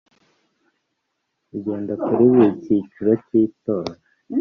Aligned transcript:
bigenda 1.49 1.93
kuri 2.03 2.23
buri 2.31 2.47
cyiciro 2.63 3.11
cy 3.25 3.31
itora 3.43 3.93